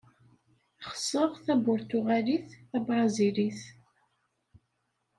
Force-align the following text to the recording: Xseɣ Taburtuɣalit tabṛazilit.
Xseɣ 0.95 1.31
Taburtuɣalit 1.45 2.47
tabṛazilit. 2.69 3.61